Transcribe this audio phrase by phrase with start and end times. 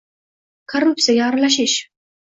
[0.73, 1.77] korrupsiyaga aralashish